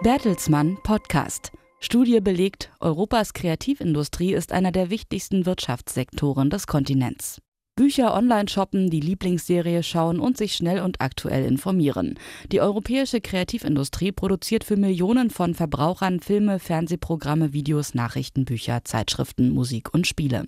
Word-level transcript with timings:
Bertelsmann 0.00 0.78
Podcast. 0.84 1.50
Studie 1.80 2.20
belegt, 2.20 2.70
Europas 2.78 3.32
Kreativindustrie 3.32 4.32
ist 4.32 4.52
einer 4.52 4.70
der 4.70 4.90
wichtigsten 4.90 5.44
Wirtschaftssektoren 5.44 6.50
des 6.50 6.68
Kontinents. 6.68 7.42
Bücher 7.74 8.14
online 8.14 8.48
shoppen, 8.48 8.90
die 8.90 9.00
Lieblingsserie 9.00 9.82
schauen 9.82 10.20
und 10.20 10.36
sich 10.36 10.54
schnell 10.54 10.82
und 10.82 11.00
aktuell 11.00 11.44
informieren. 11.44 12.14
Die 12.52 12.60
europäische 12.60 13.20
Kreativindustrie 13.20 14.12
produziert 14.12 14.62
für 14.62 14.76
Millionen 14.76 15.30
von 15.30 15.54
Verbrauchern 15.54 16.20
Filme, 16.20 16.60
Fernsehprogramme, 16.60 17.52
Videos, 17.52 17.94
Nachrichten, 17.94 18.44
Bücher, 18.44 18.84
Zeitschriften, 18.84 19.50
Musik 19.50 19.92
und 19.92 20.06
Spiele. 20.06 20.46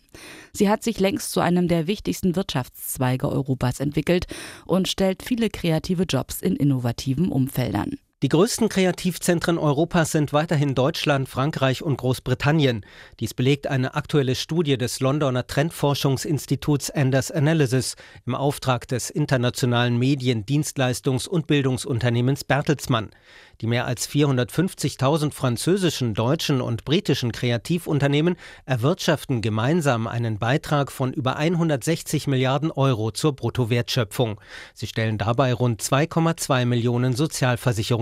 Sie 0.52 0.68
hat 0.68 0.84
sich 0.84 1.00
längst 1.00 1.32
zu 1.32 1.40
einem 1.40 1.66
der 1.66 1.88
wichtigsten 1.88 2.36
Wirtschaftszweige 2.36 3.28
Europas 3.28 3.80
entwickelt 3.80 4.26
und 4.64 4.86
stellt 4.86 5.24
viele 5.24 5.50
kreative 5.50 6.04
Jobs 6.04 6.40
in 6.40 6.54
innovativen 6.54 7.32
Umfeldern. 7.32 7.96
Die 8.22 8.28
größten 8.28 8.68
Kreativzentren 8.68 9.56
Europas 9.56 10.12
sind 10.12 10.34
weiterhin 10.34 10.74
Deutschland, 10.74 11.26
Frankreich 11.26 11.82
und 11.82 11.96
Großbritannien. 11.96 12.84
Dies 13.18 13.32
belegt 13.32 13.66
eine 13.66 13.94
aktuelle 13.94 14.34
Studie 14.34 14.76
des 14.76 15.00
Londoner 15.00 15.46
Trendforschungsinstituts 15.46 16.90
Anders 16.90 17.30
Analysis 17.30 17.96
im 18.26 18.34
Auftrag 18.34 18.86
des 18.88 19.08
internationalen 19.08 19.98
Medien-, 19.98 20.44
Dienstleistungs- 20.44 21.28
und 21.28 21.46
Bildungsunternehmens 21.46 22.44
Bertelsmann. 22.44 23.08
Die 23.62 23.66
mehr 23.66 23.86
als 23.86 24.08
450.000 24.08 25.32
französischen, 25.32 26.14
deutschen 26.14 26.62
und 26.62 26.84
britischen 26.84 27.30
Kreativunternehmen 27.30 28.36
erwirtschaften 28.64 29.42
gemeinsam 29.42 30.06
einen 30.06 30.38
Beitrag 30.38 30.90
von 30.90 31.12
über 31.12 31.36
160 31.36 32.26
Milliarden 32.26 32.70
Euro 32.70 33.10
zur 33.10 33.36
Bruttowertschöpfung. 33.36 34.40
Sie 34.72 34.86
stellen 34.86 35.18
dabei 35.18 35.52
rund 35.52 35.82
2,2 35.82 36.64
Millionen 36.64 37.14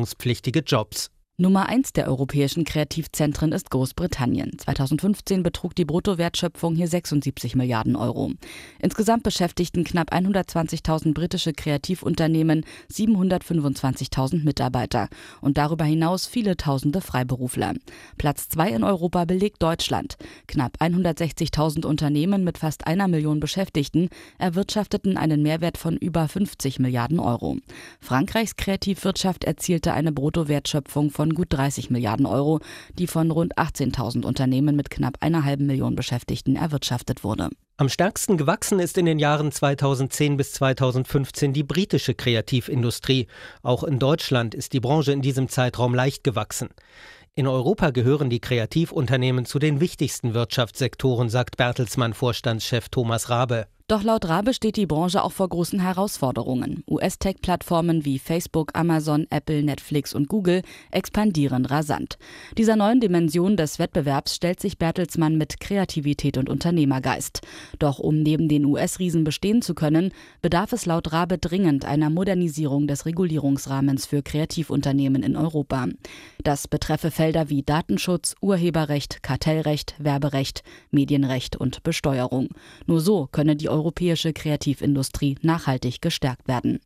sozialversicherungspflichtige 0.08 0.60
Jobs. 0.60 1.10
Nummer 1.40 1.68
eins 1.68 1.92
der 1.92 2.08
europäischen 2.08 2.64
Kreativzentren 2.64 3.52
ist 3.52 3.70
Großbritannien. 3.70 4.58
2015 4.58 5.44
betrug 5.44 5.72
die 5.76 5.84
Bruttowertschöpfung 5.84 6.74
hier 6.74 6.88
76 6.88 7.54
Milliarden 7.54 7.94
Euro. 7.94 8.32
Insgesamt 8.80 9.22
beschäftigten 9.22 9.84
knapp 9.84 10.12
120.000 10.12 11.14
britische 11.14 11.52
Kreativunternehmen 11.52 12.64
725.000 12.92 14.42
Mitarbeiter 14.42 15.08
und 15.40 15.58
darüber 15.58 15.84
hinaus 15.84 16.26
viele 16.26 16.56
tausende 16.56 17.00
Freiberufler. 17.00 17.74
Platz 18.16 18.48
zwei 18.48 18.70
in 18.70 18.82
Europa 18.82 19.24
belegt 19.24 19.62
Deutschland. 19.62 20.16
Knapp 20.48 20.78
160.000 20.80 21.86
Unternehmen 21.86 22.42
mit 22.42 22.58
fast 22.58 22.88
einer 22.88 23.06
Million 23.06 23.38
Beschäftigten 23.38 24.08
erwirtschafteten 24.38 25.16
einen 25.16 25.42
Mehrwert 25.42 25.78
von 25.78 25.96
über 25.98 26.26
50 26.26 26.80
Milliarden 26.80 27.20
Euro. 27.20 27.58
Frankreichs 28.00 28.56
Kreativwirtschaft 28.56 29.44
erzielte 29.44 29.92
eine 29.92 30.10
Bruttowertschöpfung 30.10 31.12
von 31.12 31.27
von 31.28 31.34
gut 31.34 31.48
30 31.50 31.90
Milliarden 31.90 32.24
Euro, 32.24 32.60
die 32.98 33.06
von 33.06 33.30
rund 33.30 33.58
18.000 33.58 34.24
Unternehmen 34.24 34.76
mit 34.76 34.88
knapp 34.88 35.18
einer 35.20 35.44
halben 35.44 35.66
Million 35.66 35.94
Beschäftigten 35.94 36.56
erwirtschaftet 36.56 37.22
wurde. 37.22 37.50
Am 37.76 37.90
stärksten 37.90 38.38
gewachsen 38.38 38.80
ist 38.80 38.96
in 38.96 39.04
den 39.04 39.18
Jahren 39.18 39.52
2010 39.52 40.36
bis 40.38 40.52
2015 40.54 41.52
die 41.52 41.62
britische 41.62 42.14
Kreativindustrie. 42.14 43.26
Auch 43.62 43.84
in 43.84 43.98
Deutschland 43.98 44.54
ist 44.54 44.72
die 44.72 44.80
Branche 44.80 45.12
in 45.12 45.20
diesem 45.20 45.48
Zeitraum 45.48 45.94
leicht 45.94 46.24
gewachsen. 46.24 46.70
In 47.34 47.46
Europa 47.46 47.90
gehören 47.90 48.30
die 48.30 48.40
Kreativunternehmen 48.40 49.44
zu 49.44 49.58
den 49.58 49.80
wichtigsten 49.80 50.34
Wirtschaftssektoren, 50.34 51.28
sagt 51.28 51.56
Bertelsmann 51.56 52.14
Vorstandschef 52.14 52.88
Thomas 52.88 53.28
Rabe. 53.28 53.66
Doch 53.90 54.02
laut 54.02 54.28
Rabe 54.28 54.52
steht 54.52 54.76
die 54.76 54.84
Branche 54.84 55.24
auch 55.24 55.32
vor 55.32 55.48
großen 55.48 55.80
Herausforderungen. 55.80 56.84
US-Tech-Plattformen 56.90 58.04
wie 58.04 58.18
Facebook, 58.18 58.72
Amazon, 58.74 59.26
Apple, 59.30 59.62
Netflix 59.62 60.12
und 60.12 60.28
Google 60.28 60.60
expandieren 60.90 61.64
rasant. 61.64 62.18
Dieser 62.58 62.76
neuen 62.76 63.00
Dimension 63.00 63.56
des 63.56 63.78
Wettbewerbs 63.78 64.34
stellt 64.34 64.60
sich 64.60 64.76
Bertelsmann 64.76 65.38
mit 65.38 65.58
Kreativität 65.58 66.36
und 66.36 66.50
Unternehmergeist. 66.50 67.40
Doch 67.78 67.98
um 67.98 68.20
neben 68.22 68.50
den 68.50 68.66
US-Riesen 68.66 69.24
bestehen 69.24 69.62
zu 69.62 69.74
können, 69.74 70.12
bedarf 70.42 70.74
es 70.74 70.84
laut 70.84 71.14
Rabe 71.14 71.38
dringend 71.38 71.86
einer 71.86 72.10
Modernisierung 72.10 72.88
des 72.88 73.06
Regulierungsrahmens 73.06 74.04
für 74.04 74.22
Kreativunternehmen 74.22 75.22
in 75.22 75.34
Europa. 75.34 75.86
Das 76.44 76.68
betreffe 76.68 77.10
Felder 77.10 77.48
wie 77.48 77.62
Datenschutz, 77.62 78.34
Urheberrecht, 78.42 79.22
Kartellrecht, 79.22 79.94
Werberecht, 79.96 80.62
Medienrecht 80.90 81.56
und 81.56 81.82
Besteuerung. 81.84 82.50
Nur 82.86 83.00
so 83.00 83.28
könne 83.32 83.56
die 83.56 83.77
europäische 83.78 84.32
Kreativindustrie 84.32 85.36
nachhaltig 85.42 86.00
gestärkt 86.00 86.48
werden. 86.48 86.80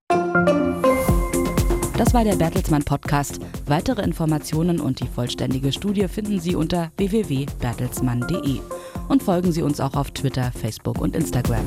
Das 1.96 2.14
war 2.14 2.24
der 2.24 2.36
Bertelsmann 2.36 2.82
Podcast. 2.84 3.40
Weitere 3.66 4.02
Informationen 4.02 4.80
und 4.80 5.00
die 5.00 5.06
vollständige 5.06 5.72
Studie 5.72 6.08
finden 6.08 6.40
Sie 6.40 6.54
unter 6.54 6.90
www.bertelsmann.de 6.96 8.60
und 9.08 9.22
folgen 9.22 9.52
Sie 9.52 9.62
uns 9.62 9.80
auch 9.80 9.94
auf 9.94 10.10
Twitter, 10.10 10.52
Facebook 10.52 11.00
und 11.00 11.14
Instagram. 11.16 11.66